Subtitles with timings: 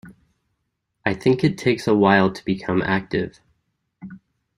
[1.05, 3.39] I think it takes a while to become active.